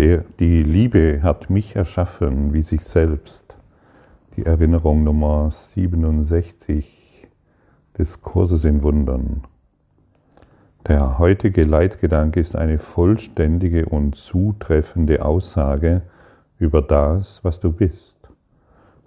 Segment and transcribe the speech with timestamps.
[0.00, 3.58] Die Liebe hat mich erschaffen wie sich selbst.
[4.34, 7.28] Die Erinnerung Nummer 67
[7.98, 9.42] des Kurses in Wundern.
[10.88, 16.00] Der heutige Leitgedanke ist eine vollständige und zutreffende Aussage
[16.58, 18.16] über das, was du bist.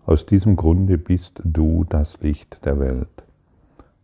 [0.06, 3.24] Aus diesem Grunde bist du das Licht der Welt.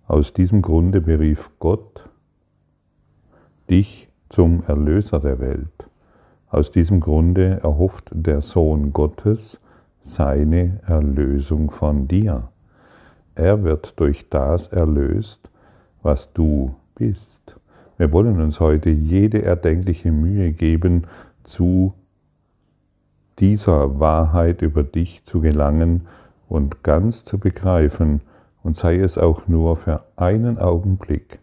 [0.07, 2.09] Aus diesem Grunde berief Gott
[3.69, 5.88] dich zum Erlöser der Welt.
[6.49, 9.59] Aus diesem Grunde erhofft der Sohn Gottes
[10.01, 12.49] seine Erlösung von dir.
[13.35, 15.49] Er wird durch das erlöst,
[16.01, 17.55] was du bist.
[17.97, 21.03] Wir wollen uns heute jede erdenkliche Mühe geben,
[21.43, 21.93] zu
[23.39, 26.07] dieser Wahrheit über dich zu gelangen
[26.47, 28.21] und ganz zu begreifen,
[28.61, 31.39] und sei es auch nur für einen Augenblick,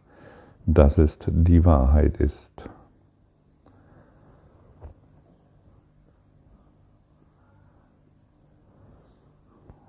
[0.66, 2.69] dass es die Wahrheit ist.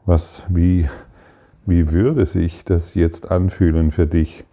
[0.08, 0.88] Was, wie,
[1.66, 4.46] wie würde sich das jetzt anfühlen für dich,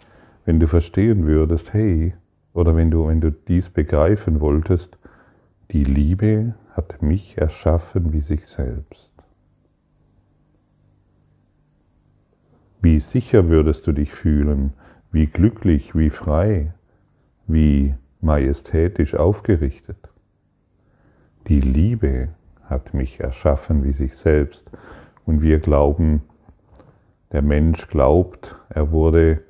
[0.45, 2.13] wenn du verstehen würdest, hey,
[2.53, 4.99] oder wenn du, wenn du dies begreifen wolltest,
[5.71, 9.13] die Liebe hat mich erschaffen wie sich selbst.
[12.83, 14.73] Wie sicher würdest du dich fühlen,
[15.13, 16.75] wie glücklich, wie frei,
[17.47, 20.11] wie majestätisch aufgerichtet.
[21.47, 22.31] Die Liebe
[22.65, 24.69] hat mich erschaffen wie sich selbst
[25.27, 26.23] und wir glauben,
[27.33, 29.43] der Mensch glaubt, er wurde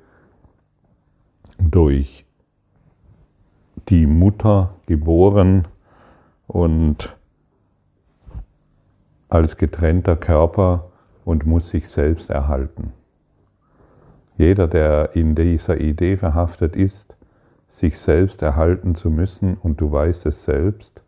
[1.57, 2.25] durch
[3.89, 5.67] die Mutter geboren
[6.47, 7.15] und
[9.29, 10.91] als getrennter Körper
[11.25, 12.93] und muss sich selbst erhalten.
[14.37, 17.15] Jeder, der in dieser Idee verhaftet ist,
[17.69, 21.03] sich selbst erhalten zu müssen und du weißt es selbst,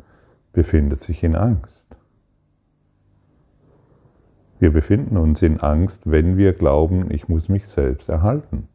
[0.53, 1.86] befindet sich in Angst.
[4.59, 8.67] Wir befinden uns in Angst, wenn wir glauben, ich muss mich selbst erhalten.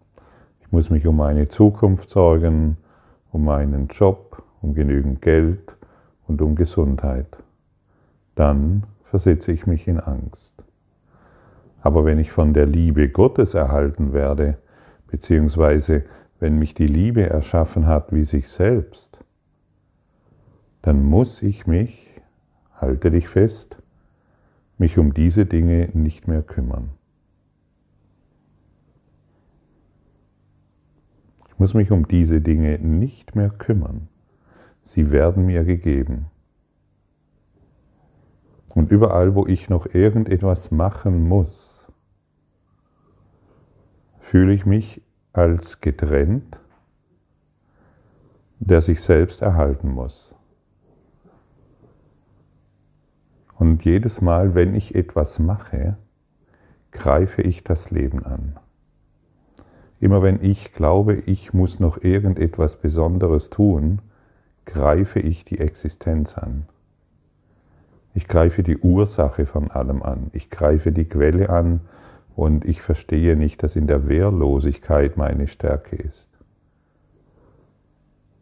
[0.60, 2.76] Ich muss mich um meine Zukunft sorgen,
[3.32, 5.76] um meinen Job, um genügend Geld
[6.28, 7.26] und um Gesundheit.
[8.36, 10.54] Dann versetze ich mich in Angst.
[11.80, 14.58] Aber wenn ich von der Liebe Gottes erhalten werde,
[15.08, 16.04] beziehungsweise
[16.38, 19.18] wenn mich die Liebe erschaffen hat wie sich selbst,
[20.80, 22.08] dann muss ich mich,
[22.76, 23.81] halte dich fest,
[24.78, 26.90] mich um diese Dinge nicht mehr kümmern.
[31.48, 34.08] Ich muss mich um diese Dinge nicht mehr kümmern.
[34.82, 36.26] Sie werden mir gegeben.
[38.74, 41.86] Und überall, wo ich noch irgendetwas machen muss,
[44.18, 45.02] fühle ich mich
[45.32, 46.58] als getrennt,
[48.58, 50.31] der sich selbst erhalten muss.
[53.62, 55.96] Und jedes Mal, wenn ich etwas mache,
[56.90, 58.56] greife ich das Leben an.
[60.00, 64.00] Immer wenn ich glaube, ich muss noch irgendetwas Besonderes tun,
[64.64, 66.64] greife ich die Existenz an.
[68.14, 70.32] Ich greife die Ursache von allem an.
[70.32, 71.82] Ich greife die Quelle an
[72.34, 76.28] und ich verstehe nicht, dass in der Wehrlosigkeit meine Stärke ist.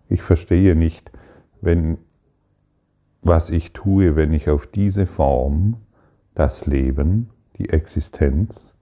[0.08, 1.12] Ich verstehe nicht,
[1.60, 1.98] wenn
[3.22, 5.76] was ich tue, wenn ich auf diese Form,
[6.34, 8.74] das Leben, die Existenz,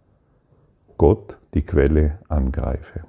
[0.96, 3.04] Gott, die Quelle angreife.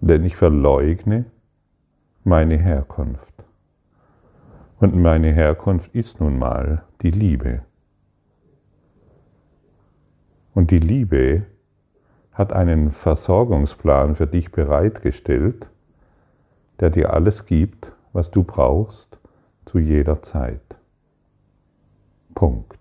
[0.00, 1.24] Denn ich verleugne
[2.24, 3.32] meine Herkunft.
[4.80, 7.62] Und meine Herkunft ist nun mal die Liebe.
[10.52, 11.46] Und die Liebe
[12.32, 15.70] hat einen Versorgungsplan für dich bereitgestellt,
[16.80, 19.18] der dir alles gibt, was du brauchst
[19.66, 20.62] zu jeder Zeit.
[22.34, 22.78] Punkt.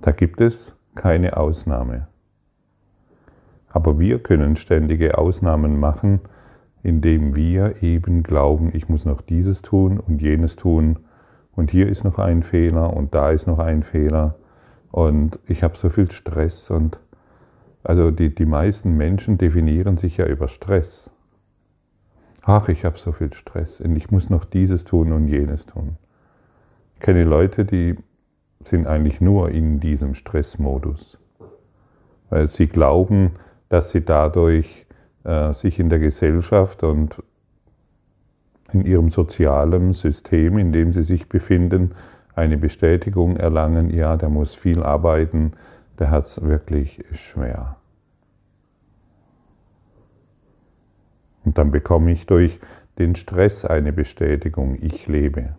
[0.00, 2.06] Da gibt es keine Ausnahme.
[3.68, 6.20] Aber wir können ständige Ausnahmen machen,
[6.82, 11.00] indem wir eben glauben, ich muss noch dieses tun und jenes tun
[11.52, 14.36] und hier ist noch ein Fehler und da ist noch ein Fehler
[14.90, 17.00] und ich habe so viel Stress und
[17.82, 21.10] also die, die meisten Menschen definieren sich ja über Stress.
[22.42, 25.96] Ach, ich habe so viel Stress und ich muss noch dieses tun und jenes tun.
[26.94, 27.96] Ich kenne Leute, die
[28.64, 31.18] sind eigentlich nur in diesem Stressmodus,
[32.28, 33.32] weil sie glauben,
[33.68, 34.86] dass sie dadurch
[35.24, 37.22] äh, sich in der Gesellschaft und
[38.72, 41.94] in ihrem sozialen System, in dem sie sich befinden,
[42.34, 45.52] eine Bestätigung erlangen, ja, der muss viel arbeiten,
[46.00, 47.76] der hat es wirklich schwer.
[51.44, 52.58] Und dann bekomme ich durch
[52.98, 55.56] den Stress eine Bestätigung, ich lebe.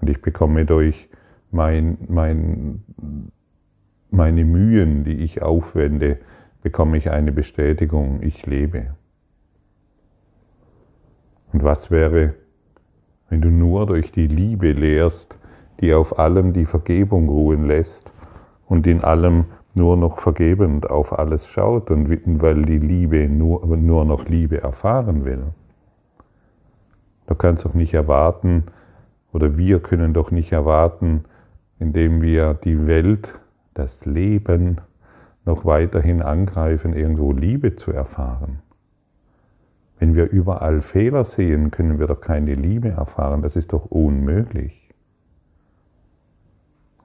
[0.00, 1.10] Und ich bekomme durch
[1.50, 2.82] mein, mein,
[4.10, 6.18] meine Mühen, die ich aufwende,
[6.62, 8.94] bekomme ich eine Bestätigung, ich lebe.
[11.52, 12.34] Und was wäre,
[13.28, 15.38] wenn du nur durch die Liebe lehrst,
[15.80, 18.10] die auf allem die Vergebung ruhen lässt
[18.70, 22.08] und in allem nur noch vergebend auf alles schaut und
[22.40, 25.42] weil die Liebe nur, nur noch Liebe erfahren will.
[27.26, 28.64] Du kannst doch nicht erwarten,
[29.32, 31.24] oder wir können doch nicht erwarten,
[31.78, 33.38] indem wir die Welt,
[33.74, 34.78] das Leben
[35.44, 38.60] noch weiterhin angreifen, irgendwo Liebe zu erfahren.
[39.98, 43.42] Wenn wir überall Fehler sehen, können wir doch keine Liebe erfahren.
[43.42, 44.79] Das ist doch unmöglich.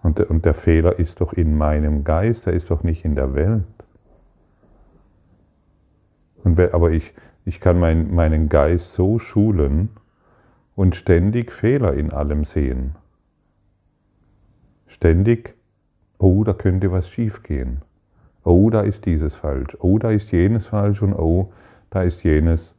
[0.05, 3.15] Und der, und der Fehler ist doch in meinem Geist, er ist doch nicht in
[3.15, 3.63] der Welt.
[6.43, 9.89] Und, aber ich, ich kann mein, meinen Geist so schulen
[10.75, 12.93] und ständig Fehler in allem sehen.
[14.85, 15.55] Ständig,
[16.19, 17.81] oh, da könnte was schiefgehen.
[18.43, 19.75] Oh, da ist dieses falsch.
[19.79, 21.51] Oh, da ist jenes falsch und oh,
[21.89, 22.75] da ist jenes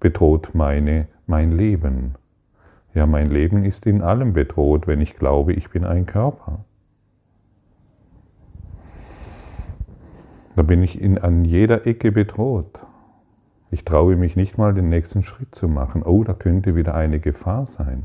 [0.00, 2.16] bedroht meine, mein Leben.
[2.96, 6.64] Ja, mein Leben ist in allem bedroht, wenn ich glaube, ich bin ein Körper.
[10.54, 12.80] Da bin ich in, an jeder Ecke bedroht.
[13.70, 16.04] Ich traue mich nicht mal, den nächsten Schritt zu machen.
[16.04, 18.04] Oh, da könnte wieder eine Gefahr sein.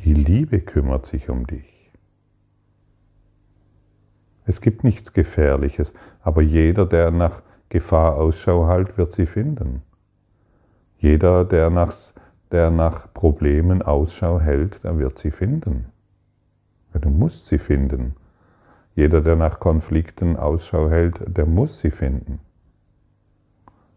[0.00, 1.90] Die Liebe kümmert sich um dich.
[4.44, 7.40] Es gibt nichts Gefährliches, aber jeder, der nach
[7.70, 9.80] Gefahr Ausschau hält, wird sie finden.
[10.98, 11.94] Jeder, der nach,
[12.52, 15.86] der nach Problemen Ausschau hält, der wird sie finden.
[16.92, 18.14] Du musst sie finden.
[18.94, 22.40] Jeder, der nach Konflikten Ausschau hält, der muss sie finden.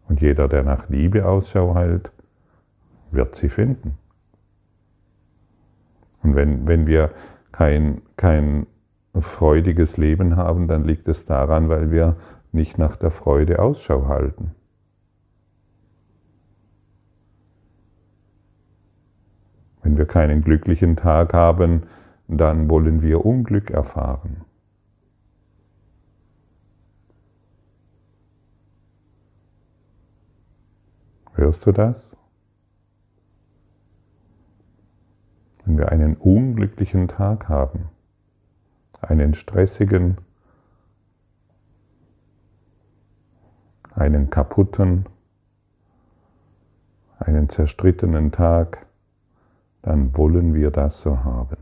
[0.08, 2.10] Und jeder, der nach Liebe Ausschau hält,
[3.10, 3.98] wird sie finden.
[6.22, 7.10] Und wenn, wenn wir
[7.52, 8.66] kein, kein
[9.14, 12.16] freudiges Leben haben, dann liegt es daran, weil wir
[12.52, 14.55] nicht nach der Freude Ausschau halten.
[19.86, 21.84] Wenn wir keinen glücklichen Tag haben,
[22.26, 24.44] dann wollen wir Unglück erfahren.
[31.34, 32.16] Hörst du das?
[35.64, 37.88] Wenn wir einen unglücklichen Tag haben,
[39.00, 40.16] einen stressigen,
[43.94, 45.06] einen kaputten,
[47.20, 48.85] einen zerstrittenen Tag,
[49.86, 51.58] dann wollen wir das so haben.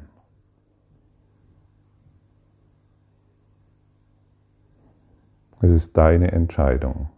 [5.60, 7.10] Es ist deine Entscheidung.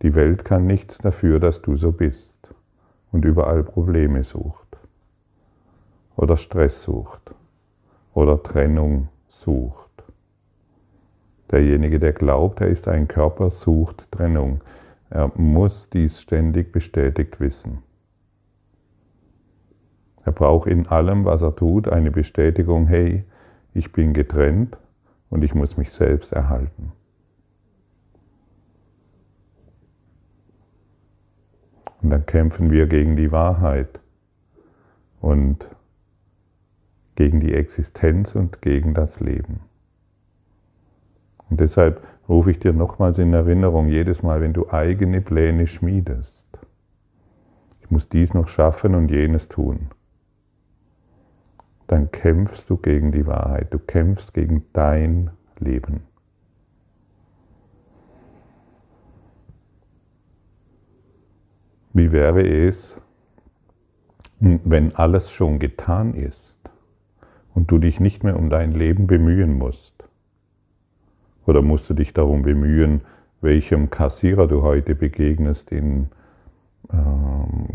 [0.00, 2.34] Die Welt kann nichts dafür, dass du so bist
[3.12, 4.78] und überall Probleme sucht
[6.16, 7.34] oder Stress sucht
[8.14, 10.02] oder Trennung sucht.
[11.50, 14.62] Derjenige, der glaubt, er ist ein Körper, sucht Trennung.
[15.10, 17.82] Er muss dies ständig bestätigt wissen.
[20.26, 23.24] Er braucht in allem, was er tut, eine Bestätigung, hey,
[23.74, 24.76] ich bin getrennt
[25.30, 26.90] und ich muss mich selbst erhalten.
[32.02, 34.00] Und dann kämpfen wir gegen die Wahrheit
[35.20, 35.68] und
[37.14, 39.60] gegen die Existenz und gegen das Leben.
[41.48, 46.48] Und deshalb rufe ich dir nochmals in Erinnerung, jedes Mal, wenn du eigene Pläne schmiedest,
[47.80, 49.90] ich muss dies noch schaffen und jenes tun,
[51.86, 56.02] dann kämpfst du gegen die Wahrheit, du kämpfst gegen dein Leben.
[61.92, 63.00] Wie wäre es,
[64.38, 66.58] wenn alles schon getan ist
[67.54, 69.94] und du dich nicht mehr um dein Leben bemühen musst?
[71.46, 73.00] Oder musst du dich darum bemühen,
[73.40, 76.08] welchem Kassierer du heute begegnest, in,
[76.90, 76.96] äh,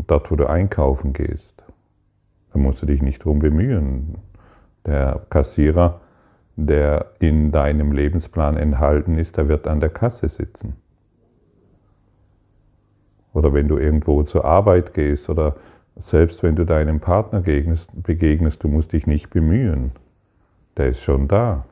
[0.06, 1.64] dort wo du einkaufen gehst?
[2.52, 4.18] Da musst du dich nicht darum bemühen.
[4.86, 6.00] Der Kassierer,
[6.56, 10.74] der in deinem Lebensplan enthalten ist, der wird an der Kasse sitzen.
[13.32, 15.56] Oder wenn du irgendwo zur Arbeit gehst oder
[15.96, 19.92] selbst wenn du deinem Partner begegnest, du musst dich nicht bemühen.
[20.76, 21.64] Der ist schon da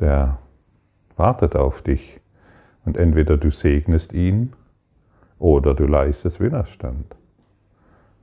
[0.00, 0.38] der
[1.16, 2.20] wartet auf dich.
[2.84, 4.52] Und entweder du segnest ihn
[5.38, 7.17] oder du leistest Widerstand.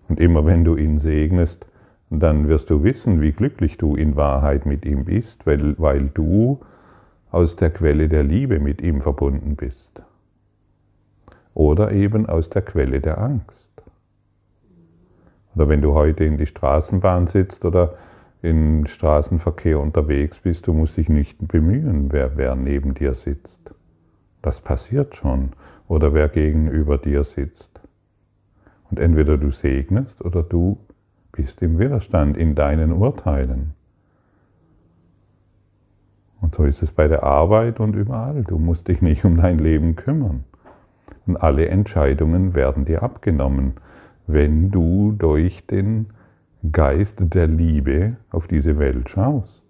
[0.08, 1.66] Und immer wenn du ihn segnest,
[2.10, 6.60] dann wirst du wissen, wie glücklich du in Wahrheit mit ihm bist, weil, weil du
[7.32, 10.02] aus der Quelle der Liebe mit ihm verbunden bist.
[11.56, 13.72] oder eben aus der Quelle der Angst.
[15.56, 17.96] Oder wenn du heute in die Straßenbahn sitzt oder
[18.42, 23.60] im Straßenverkehr unterwegs bist, du musst dich nicht bemühen, wer, wer neben dir sitzt.
[24.42, 25.54] Das passiert schon.
[25.88, 27.80] Oder wer gegenüber dir sitzt.
[28.90, 30.78] Und entweder du segnest oder du
[31.32, 33.74] bist im Widerstand in deinen Urteilen.
[36.42, 38.44] Und so ist es bei der Arbeit und überall.
[38.44, 40.44] Du musst dich nicht um dein Leben kümmern.
[41.26, 43.74] Und alle Entscheidungen werden dir abgenommen,
[44.28, 46.08] wenn du durch den
[46.72, 49.64] Geist der Liebe auf diese Welt schaust.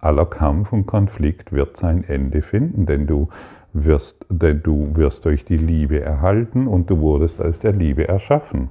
[0.00, 3.28] Aller Kampf und Konflikt wird sein Ende finden, denn du
[3.74, 8.70] wirst, denn du wirst durch die Liebe erhalten und du wurdest aus der Liebe erschaffen.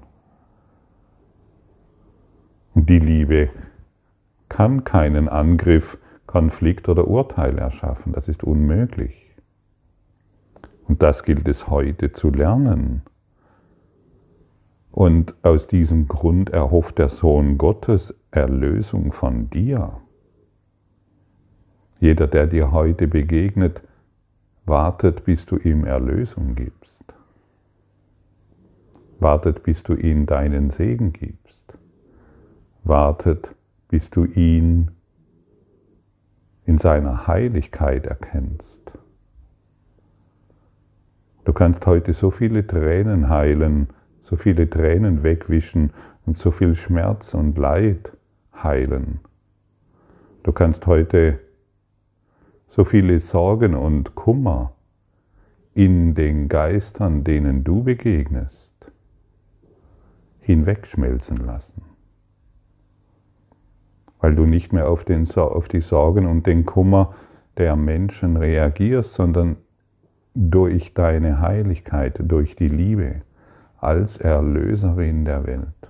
[2.73, 3.49] Die Liebe
[4.49, 8.13] kann keinen Angriff, Konflikt oder Urteil erschaffen.
[8.13, 9.35] Das ist unmöglich.
[10.87, 13.03] Und das gilt es heute zu lernen.
[14.91, 19.97] Und aus diesem Grund erhofft der Sohn Gottes Erlösung von dir.
[21.99, 23.81] Jeder, der dir heute begegnet,
[24.65, 27.03] wartet, bis du ihm Erlösung gibst.
[29.19, 31.77] Wartet, bis du ihm deinen Segen gibst.
[32.83, 33.55] Wartet,
[33.89, 34.91] bis du ihn
[36.65, 38.93] in seiner Heiligkeit erkennst.
[41.45, 43.89] Du kannst heute so viele Tränen heilen,
[44.21, 45.91] so viele Tränen wegwischen
[46.25, 48.13] und so viel Schmerz und Leid
[48.55, 49.19] heilen.
[50.43, 51.39] Du kannst heute
[52.75, 54.73] so viele Sorgen und Kummer
[55.75, 58.73] in den Geistern, denen du begegnest,
[60.39, 61.83] hinwegschmelzen lassen.
[64.19, 67.13] Weil du nicht mehr auf, den, auf die Sorgen und den Kummer
[67.57, 69.57] der Menschen reagierst, sondern
[70.33, 73.21] durch deine Heiligkeit, durch die Liebe
[73.77, 75.82] als Erlöserin der Welt.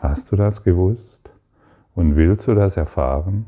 [0.00, 1.30] Hast du das gewusst
[1.94, 3.46] und willst du das erfahren?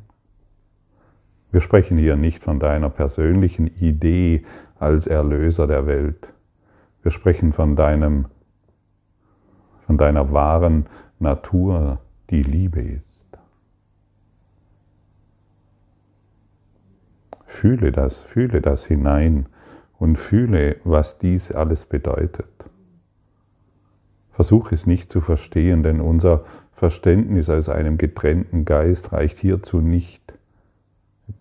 [1.50, 4.44] Wir sprechen hier nicht von deiner persönlichen Idee
[4.78, 6.32] als Erlöser der Welt.
[7.02, 8.26] Wir sprechen von deinem
[9.86, 10.84] von deiner wahren
[11.18, 13.38] Natur, die Liebe ist.
[17.46, 19.46] Fühle das, fühle das hinein
[19.98, 22.46] und fühle, was dies alles bedeutet.
[24.38, 30.22] Versuch es nicht zu verstehen, denn unser Verständnis aus einem getrennten Geist reicht hierzu nicht.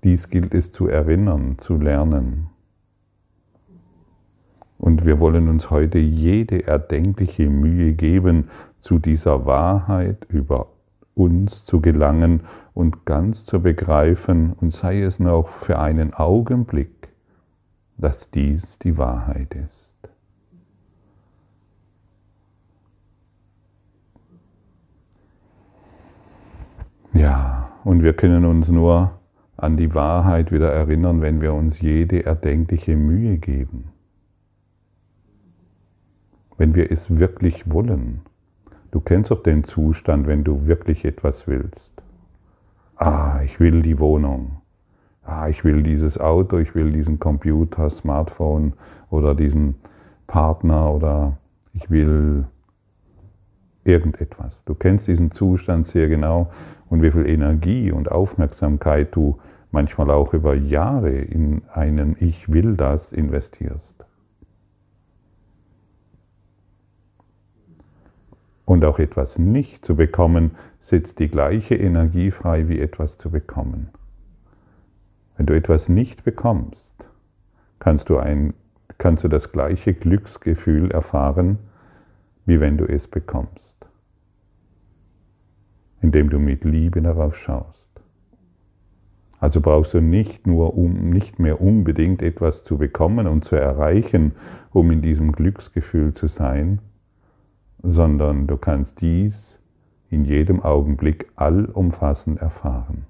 [0.03, 2.47] Dies gilt es zu erinnern, zu lernen.
[4.79, 8.49] Und wir wollen uns heute jede erdenkliche Mühe geben,
[8.79, 10.69] zu dieser Wahrheit über
[11.13, 12.41] uns zu gelangen
[12.73, 17.09] und ganz zu begreifen, und sei es noch für einen Augenblick,
[17.95, 19.86] dass dies die Wahrheit ist.
[27.17, 29.11] Ja, und wir können uns nur
[29.57, 33.91] an die Wahrheit wieder erinnern, wenn wir uns jede erdenkliche Mühe geben
[36.57, 38.21] wenn wir es wirklich wollen.
[38.91, 41.91] Du kennst doch den Zustand, wenn du wirklich etwas willst.
[42.95, 44.61] Ah, ich will die Wohnung.
[45.23, 48.73] Ah, ich will dieses Auto, ich will diesen Computer, Smartphone
[49.09, 49.75] oder diesen
[50.25, 51.37] Partner oder
[51.73, 52.45] ich will
[53.87, 54.63] irgendetwas.
[54.65, 56.51] Du kennst diesen Zustand sehr genau
[56.89, 59.39] und wie viel Energie und Aufmerksamkeit du
[59.71, 63.95] manchmal auch über Jahre in einen Ich will das investierst.
[68.65, 73.89] Und auch etwas nicht zu bekommen, setzt die gleiche Energie frei wie etwas zu bekommen.
[75.37, 76.93] Wenn du etwas nicht bekommst,
[77.79, 78.53] kannst du, ein,
[78.97, 81.59] kannst du das gleiche Glücksgefühl erfahren,
[82.47, 83.75] wie wenn du es bekommst,
[86.01, 87.87] indem du mit Liebe darauf schaust.
[89.39, 94.31] Also brauchst du nicht nur um, nicht mehr unbedingt etwas zu bekommen und zu erreichen,
[94.71, 96.79] um in diesem Glücksgefühl zu sein,
[97.83, 99.59] sondern du kannst dies
[100.09, 103.05] in jedem Augenblick allumfassend erfahren.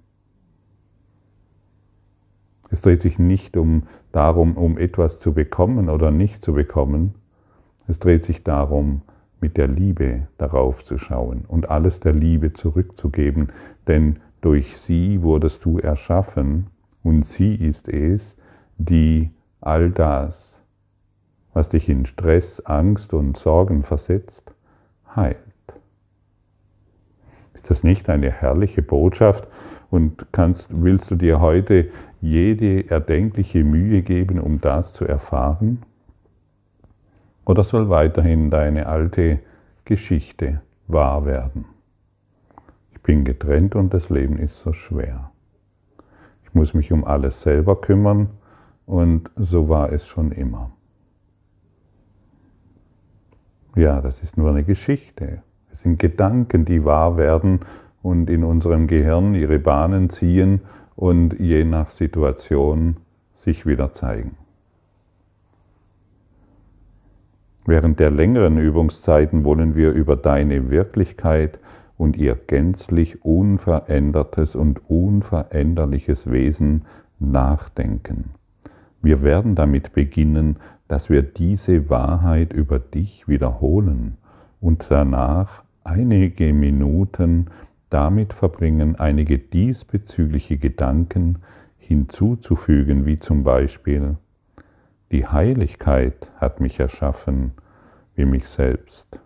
[2.69, 7.13] Es dreht sich nicht um darum, um etwas zu bekommen oder nicht zu bekommen.
[7.87, 9.03] Es dreht sich darum,
[9.41, 13.51] mit der Liebe darauf zu schauen und alles der Liebe zurückzugeben,
[13.87, 16.67] denn durch sie wurdest du erschaffen
[17.03, 18.37] und sie ist es,
[18.77, 20.57] die all das
[21.57, 24.53] was dich in Stress, Angst und Sorgen versetzt,
[25.15, 25.37] heilt.
[27.55, 29.47] Ist das nicht eine herrliche Botschaft
[29.89, 31.89] und kannst, willst du dir heute
[32.21, 35.81] jede erdenkliche Mühe geben, um das zu erfahren?
[37.47, 39.39] Oder soll weiterhin deine alte
[39.85, 41.63] Geschichte wahr werden?
[42.91, 45.31] Ich bin getrennt und das Leben ist so schwer.
[46.43, 48.31] Ich muss mich um alles selber kümmern
[48.85, 50.71] und so war es schon immer.
[53.77, 55.41] Ja, das ist nur eine Geschichte.
[55.71, 57.61] Es sind Gedanken, die wahr werden
[58.01, 60.63] und in unserem Gehirn ihre Bahnen ziehen
[60.97, 62.97] und je nach Situation
[63.33, 64.35] sich wieder zeigen.
[67.67, 71.59] Während der längeren Übungszeiten wollen wir über deine Wirklichkeit
[71.97, 76.85] und ihr gänzlich unverändertes und unveränderliches Wesen
[77.19, 78.31] nachdenken.
[79.01, 80.55] Wir werden damit beginnen,
[80.87, 84.15] dass wir diese Wahrheit über dich wiederholen
[84.61, 87.47] und danach einige Minuten
[87.89, 91.39] damit verbringen, einige diesbezügliche Gedanken
[91.77, 94.15] hinzuzufügen, wie zum Beispiel,
[95.11, 97.51] die Heiligkeit hat mich erschaffen
[98.15, 99.19] wie mich selbst.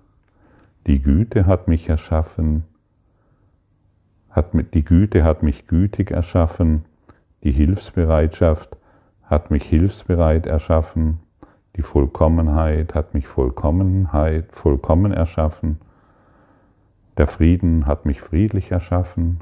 [0.88, 2.66] Die Güte hat mich erschaffen,
[4.30, 6.86] hat, die Güte hat mich gütig erschaffen,
[7.44, 8.78] die Hilfsbereitschaft
[9.24, 11.20] hat mich hilfsbereit erschaffen,
[11.78, 15.80] die Vollkommenheit hat mich Vollkommenheit, vollkommen erschaffen,
[17.18, 19.40] der Frieden hat mich friedlich erschaffen,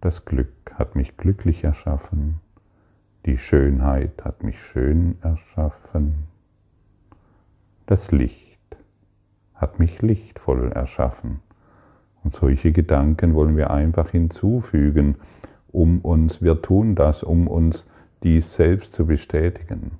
[0.00, 2.40] das Glück hat mich glücklich erschaffen,
[3.26, 6.26] die Schönheit hat mich schön erschaffen.
[7.86, 8.76] Das Licht
[9.54, 11.40] hat mich lichtvoll erschaffen.
[12.22, 15.16] Und solche Gedanken wollen wir einfach hinzufügen,
[15.72, 17.86] um uns, wir tun das, um uns
[18.22, 19.92] dies selbst zu bestätigen.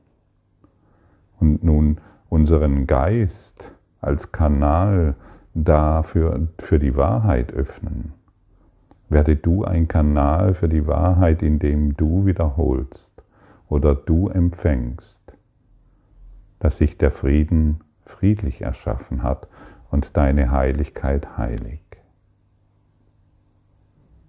[1.40, 1.98] Und nun
[2.29, 5.14] unseren Geist als Kanal
[5.55, 8.12] dafür für die Wahrheit öffnen.
[9.09, 13.13] Werde du ein Kanal für die Wahrheit, indem du wiederholst
[13.68, 15.20] oder du empfängst,
[16.59, 19.48] dass sich der Frieden friedlich erschaffen hat
[19.90, 21.81] und deine Heiligkeit heilig.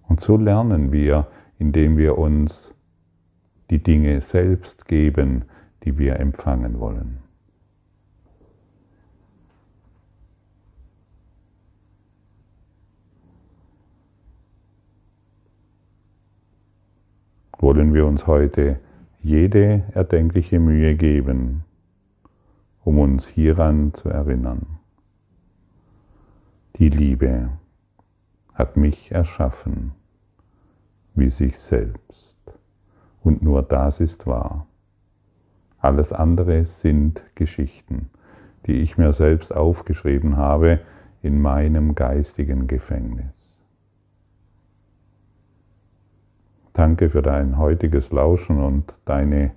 [0.08, 2.74] Und so lernen wir, indem wir uns
[3.70, 5.46] die Dinge selbst geben,
[5.84, 7.20] die wir empfangen wollen.
[17.58, 18.80] Wollen wir uns heute
[19.26, 21.64] jede erdenkliche Mühe geben,
[22.84, 24.78] um uns hieran zu erinnern.
[26.76, 27.50] Die Liebe
[28.54, 29.94] hat mich erschaffen
[31.16, 32.38] wie sich selbst.
[33.24, 34.68] Und nur das ist wahr.
[35.80, 38.12] Alles andere sind Geschichten,
[38.68, 40.82] die ich mir selbst aufgeschrieben habe
[41.24, 43.45] in meinem geistigen Gefängnis.
[46.76, 49.52] Danke für dein heutiges Lauschen und deine,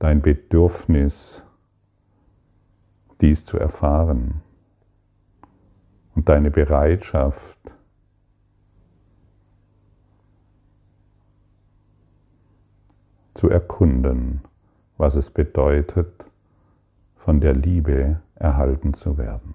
[0.00, 1.44] dein Bedürfnis,
[3.20, 4.42] dies zu erfahren
[6.16, 7.58] und deine Bereitschaft,
[13.34, 14.40] zu erkunden,
[14.96, 16.24] was es bedeutet,
[17.14, 19.54] von der Liebe erhalten zu werden.